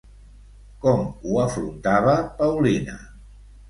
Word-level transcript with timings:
Com 0.85 1.05
ho 1.05 1.37
afrontava 1.45 2.19
Paulina? 2.43 3.01